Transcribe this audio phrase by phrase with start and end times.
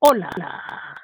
[0.00, 0.96] Hola,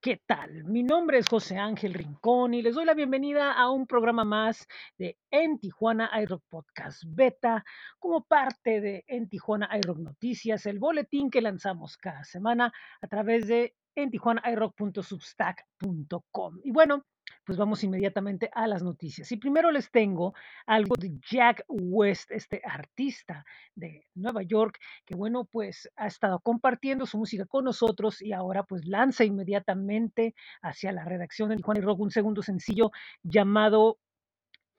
[0.00, 0.64] ¿qué tal?
[0.64, 4.66] Mi nombre es José Ángel Rincón y les doy la bienvenida a un programa más
[4.98, 7.64] de En Tijuana iRock Podcast Beta,
[7.98, 13.46] como parte de En Tijuana iRock Noticias, el boletín que lanzamos cada semana a través
[13.46, 16.58] de en tijuanairock.substack.com.
[16.62, 17.04] Y bueno,
[17.44, 19.30] pues vamos inmediatamente a las noticias.
[19.32, 20.34] Y primero les tengo
[20.66, 23.44] algo de Jack West, este artista
[23.74, 28.62] de Nueva York, que bueno, pues ha estado compartiendo su música con nosotros y ahora
[28.64, 32.90] pues lanza inmediatamente hacia la redacción de Tijuana y Rock un segundo sencillo
[33.22, 33.98] llamado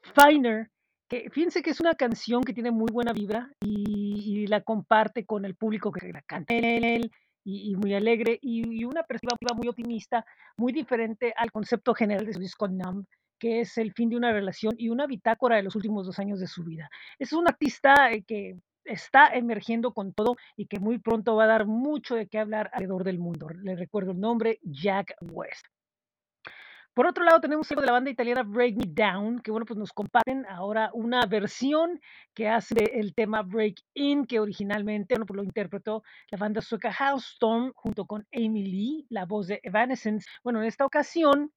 [0.02, 0.72] Finer,
[1.08, 5.26] que fíjense que es una canción que tiene muy buena vibra y, y la comparte
[5.26, 7.12] con el público que la canta él
[7.44, 10.26] y, muy alegre y, una perspectiva muy optimista,
[10.58, 13.06] muy diferente al concepto general de su disco Numb,
[13.40, 16.40] que es el fin de una relación y una bitácora de los últimos dos años
[16.40, 16.90] de su vida.
[17.18, 21.48] Es un artista eh, que está emergiendo con todo y que muy pronto va a
[21.48, 23.48] dar mucho de qué hablar alrededor del mundo.
[23.50, 25.66] Le recuerdo el nombre, Jack West.
[26.94, 29.80] Por otro lado, tenemos algo de la banda italiana Break Me Down, que bueno, pues
[29.80, 32.02] nos comparten ahora una versión
[32.34, 36.92] que hace el tema Break In, que originalmente bueno, pues lo interpretó la banda sueca
[36.92, 40.28] House Storm junto con Amy Lee, la voz de Evanescence.
[40.44, 41.54] Bueno, en esta ocasión,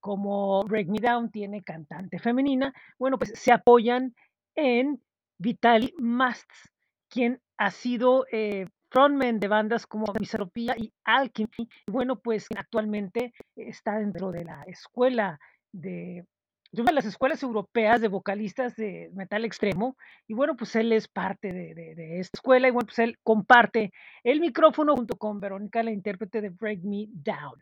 [0.00, 4.14] como Break Me Down tiene cantante femenina, bueno, pues se apoyan
[4.54, 5.02] en
[5.38, 6.70] Vitali Masts,
[7.08, 11.68] quien ha sido eh, frontman de bandas como Miseropía y Alchemy.
[11.86, 15.38] Y bueno, pues actualmente está dentro de la escuela
[15.72, 16.24] de,
[16.72, 19.96] una de las escuelas europeas de vocalistas de metal extremo.
[20.26, 23.16] Y bueno, pues él es parte de, de, de esta escuela y bueno, pues él
[23.22, 27.58] comparte el micrófono junto con Verónica, la intérprete de Break Me Down.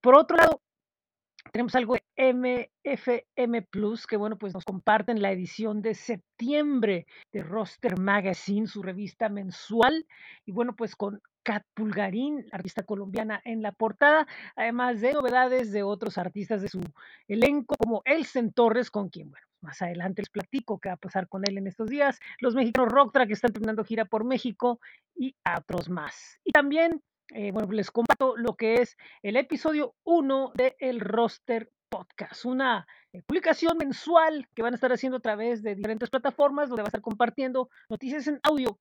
[0.00, 0.60] Por otro lado,
[1.52, 7.42] tenemos algo de MFM Plus, que bueno, pues nos comparten la edición de septiembre de
[7.42, 10.06] Roster Magazine, su revista mensual,
[10.44, 15.82] y bueno, pues con Kat Pulgarín, artista colombiana en la portada, además de novedades de
[15.82, 16.80] otros artistas de su
[17.28, 21.28] elenco, como Elsen Torres, con quien, bueno, más adelante les platico qué va a pasar
[21.28, 24.80] con él en estos días, los mexicanos Rocktra que están terminando gira por México
[25.14, 26.40] y otros más.
[26.44, 27.02] Y también
[27.34, 32.86] eh, bueno, les comparto lo que es el episodio 1 de El Roster Podcast, una
[33.12, 36.86] eh, publicación mensual que van a estar haciendo a través de diferentes plataformas donde va
[36.86, 38.78] a estar compartiendo noticias en audio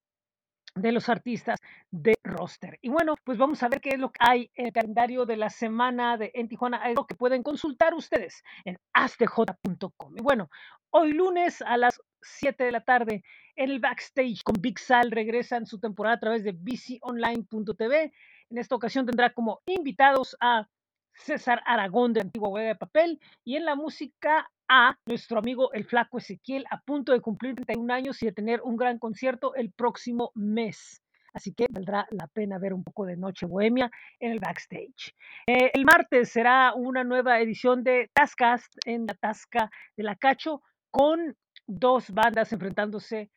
[0.75, 2.77] de los artistas de roster.
[2.81, 5.37] Y bueno, pues vamos a ver qué es lo que hay en el calendario de
[5.37, 10.17] la semana de en Tijuana Aero que pueden consultar ustedes en astj.com.
[10.17, 10.49] Y bueno,
[10.89, 13.23] hoy lunes a las 7 de la tarde
[13.55, 18.11] en el backstage con Big Sal regresan su temporada a través de bconline.tv.
[18.49, 20.67] En esta ocasión tendrá como invitados a
[21.13, 25.85] César Aragón de Antigua Huella de Papel y en la música a nuestro amigo el
[25.85, 29.71] flaco Ezequiel a punto de cumplir 31 años y de tener un gran concierto el
[29.71, 31.01] próximo mes.
[31.33, 35.13] Así que valdrá la pena ver un poco de Noche Bohemia en el backstage.
[35.47, 40.61] Eh, el martes será una nueva edición de Tascast en la Tasca de la Cacho
[40.91, 41.35] con
[41.67, 43.29] dos bandas enfrentándose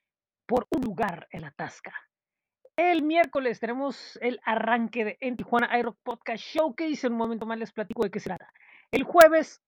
[0.46, 1.92] por un lugar en la Tasca.
[2.78, 7.08] El miércoles tenemos el arranque de En Tijuana iRock Podcast Showcase.
[7.08, 8.52] En un momento más les platico de qué se trata.
[8.92, 9.60] El jueves,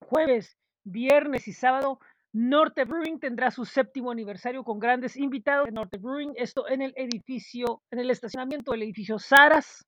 [0.00, 1.98] jueves, viernes y sábado,
[2.34, 6.34] Norte Brewing tendrá su séptimo aniversario con grandes invitados de Norte Brewing.
[6.36, 9.86] Esto en el edificio, en el estacionamiento del edificio Saras.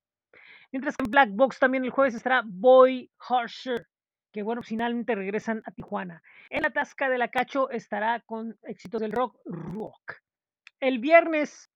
[0.71, 3.85] Mientras que en Black Box también el jueves estará Boy Harsher,
[4.33, 6.23] que bueno, finalmente regresan a Tijuana.
[6.49, 10.15] En la Tasca de la Cacho estará con éxitos del rock, rock.
[10.79, 11.69] El viernes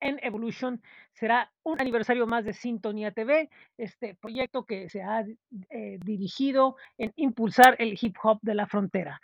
[0.00, 0.82] en Evolution
[1.12, 5.24] será un aniversario más de Sintonía TV, este proyecto que se ha
[5.70, 9.20] eh, dirigido en impulsar el hip hop de la frontera.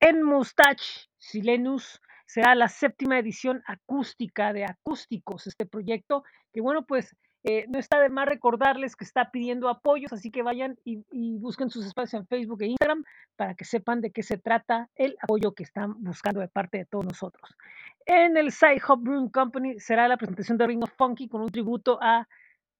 [0.00, 7.16] En Mustache Silenus será la séptima edición acústica de acústicos, este proyecto, que bueno, pues
[7.50, 10.98] eh, no está de más recordarles que está pidiendo apoyos, así que vayan y,
[11.38, 13.04] busquen sus espacios en Facebook e Instagram
[13.36, 16.84] para que sepan de qué se trata el apoyo que están buscando de parte de
[16.84, 17.56] todos nosotros.
[18.04, 21.48] En el Side Hop Brewing Company será la presentación de Ring of Funky con un
[21.48, 22.28] tributo a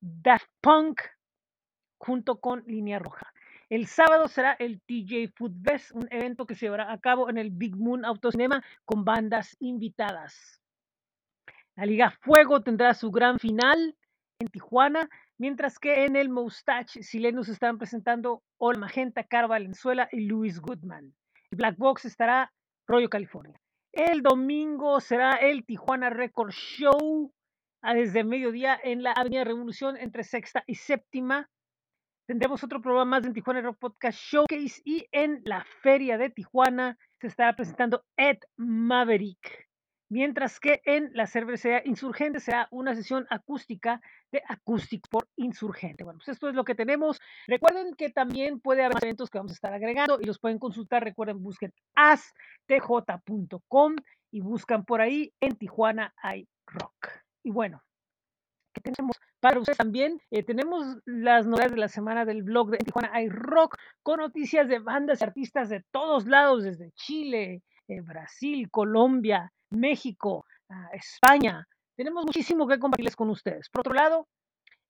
[0.02, 1.00] Daft Punk
[1.96, 3.32] junto con Línea Roja.
[3.70, 7.38] El sábado será el TJ Food Fest, un evento que se llevará a cabo en
[7.38, 10.60] el Big Moon Autocinema con bandas invitadas.
[11.74, 13.94] La Liga Fuego tendrá su gran final
[14.40, 20.26] en Tijuana, mientras que en el Moustache Silenus están presentando Ol Magenta, Caro Valenzuela y
[20.26, 21.12] Luis Goodman.
[21.50, 22.52] Black Box estará
[22.86, 23.60] Rollo, California.
[23.92, 27.32] El domingo será el Tijuana Record Show
[27.82, 31.50] desde mediodía en la Avenida Revolución entre sexta y séptima.
[32.28, 36.96] Tendremos otro programa más en Tijuana Rock Podcast Showcase y en la Feria de Tijuana
[37.20, 39.67] se estará presentando Ed Maverick
[40.08, 44.00] mientras que en la cervecería Insurgente será una sesión acústica
[44.32, 46.04] de Acoustic por Insurgente.
[46.04, 47.20] Bueno, pues esto es lo que tenemos.
[47.46, 51.04] Recuerden que también puede haber eventos que vamos a estar agregando y los pueden consultar.
[51.04, 52.36] Recuerden, busquen astj.com
[54.30, 57.08] y buscan por ahí en Tijuana hay rock.
[57.42, 57.82] Y bueno,
[58.72, 60.20] ¿qué tenemos para ustedes también?
[60.30, 64.68] Eh, tenemos las novedades de la semana del blog de Tijuana hay rock con noticias
[64.68, 71.66] de bandas y artistas de todos lados, desde Chile, eh, Brasil, Colombia, México, uh, España.
[71.96, 73.68] Tenemos muchísimo que compartirles con ustedes.
[73.70, 74.28] Por otro lado,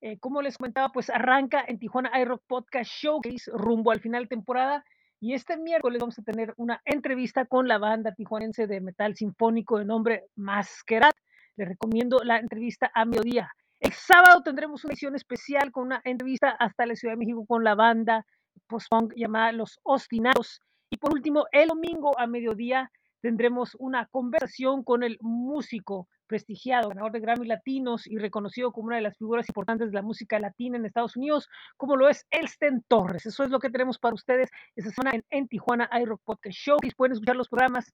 [0.01, 4.29] eh, como les comentaba, pues arranca en Tijuana iRock Podcast Showcase rumbo al final de
[4.29, 4.85] temporada.
[5.21, 9.79] Y este miércoles vamos a tener una entrevista con la banda tijuanense de metal sinfónico
[9.79, 11.13] de nombre Masquerad.
[11.57, 13.51] Les recomiendo la entrevista a mediodía.
[13.81, 17.65] El sábado tendremos una edición especial con una entrevista hasta la Ciudad de México con
[17.65, 18.25] la banda
[18.69, 20.61] post-punk llamada Los Ostinados.
[20.91, 22.91] Y por último, el domingo a mediodía
[23.21, 28.97] tendremos una conversación con el músico prestigiado, ganador de Grammy Latinos y reconocido como una
[28.97, 32.85] de las figuras importantes de la música latina en Estados Unidos, como lo es Elsten
[32.87, 33.27] Torres.
[33.27, 36.79] Eso es lo que tenemos para ustedes esta semana en, en Tijuana iRock Podcast Show.
[36.97, 37.93] Pueden escuchar los programas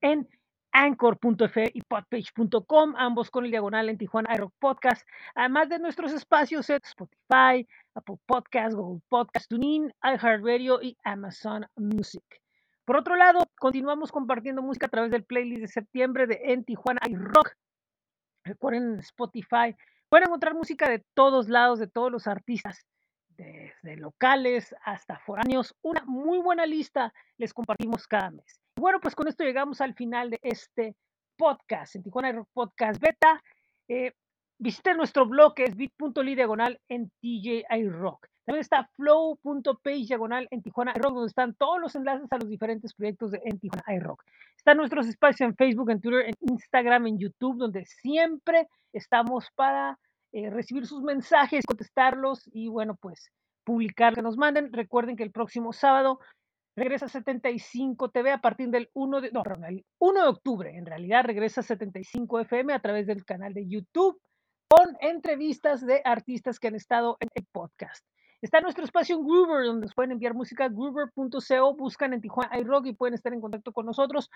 [0.00, 0.28] en
[0.76, 6.68] anchor.f y podpage.com, ambos con el diagonal en Tijuana iRock Podcast, además de nuestros espacios
[6.68, 12.22] en Spotify, Apple Podcast, Google Podcast, TuneIn, iHeartRadio y Amazon Music.
[12.84, 17.00] Por otro lado, continuamos compartiendo música a través del playlist de septiembre de En Tijuana
[17.02, 17.54] hay Rock.
[18.44, 19.74] Recuerden Spotify.
[20.10, 22.86] Pueden encontrar música de todos lados, de todos los artistas,
[23.30, 25.74] desde locales hasta foráneos.
[25.80, 28.60] Una muy buena lista les compartimos cada mes.
[28.78, 30.96] Bueno, pues con esto llegamos al final de este
[31.38, 33.42] podcast, en Tijuana Rock Podcast Beta.
[33.88, 34.12] Eh,
[34.58, 38.28] visiten nuestro blog que es bit.ly diagonal en TJI Rock.
[38.44, 42.92] También está flow.page diagonal en Tijuana iRock, donde están todos los enlaces a los diferentes
[42.92, 44.22] proyectos de en Tijuana iRock.
[44.58, 49.98] Están nuestros espacios en Facebook, en Twitter, en Instagram, en YouTube, donde siempre estamos para
[50.32, 53.32] eh, recibir sus mensajes, contestarlos y, bueno, pues
[53.64, 54.72] publicar que nos manden.
[54.72, 56.20] Recuerden que el próximo sábado
[56.76, 60.76] regresa 75 TV a partir del 1 de, no, el 1 de octubre.
[60.76, 64.20] En realidad regresa 75 FM a través del canal de YouTube
[64.68, 68.04] con entrevistas de artistas que han estado en el podcast.
[68.42, 72.92] Está nuestro espacio en Groover, donde pueden enviar música groover.co, buscan en Tijuana iRock y
[72.92, 74.30] pueden estar en contacto con nosotros,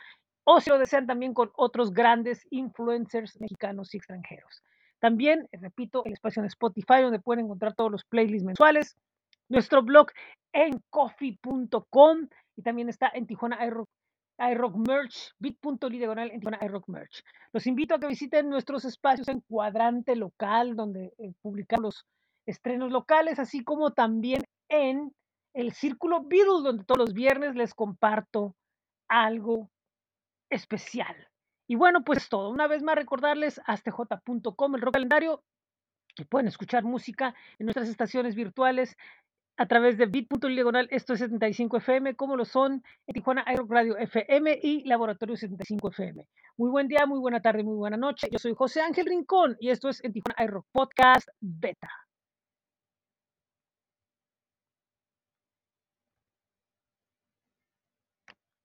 [0.44, 4.62] o si lo desean también con otros grandes influencers mexicanos y extranjeros.
[5.00, 8.96] También, repito, el espacio en Spotify, donde pueden encontrar todos los playlists mensuales,
[9.50, 10.06] nuestro blog
[10.52, 13.88] en coffee.com y también está en Tijuana iRock
[14.40, 17.22] iRock Merch, bit.ly diagonal en iRock Merch.
[17.52, 22.06] Los invito a que visiten nuestros espacios en Cuadrante Local, donde eh, publicamos los
[22.46, 25.12] estrenos locales, así como también en
[25.54, 28.56] el Círculo Beatles, donde todos los viernes les comparto
[29.08, 29.68] algo
[30.50, 31.28] especial.
[31.68, 32.50] Y bueno, pues todo.
[32.50, 35.42] Una vez más recordarles astj.com, el rock calendario,
[36.14, 38.96] que pueden escuchar música en nuestras estaciones virtuales
[39.56, 43.96] a través de bit.ly esto es 75 FM, como lo son en Tijuana iRock Radio
[43.98, 46.26] FM y Laboratorio 75 FM.
[46.56, 48.28] Muy buen día, muy buena tarde, muy buena noche.
[48.30, 51.90] Yo soy José Ángel Rincón y esto es en Tijuana iRock Podcast Beta.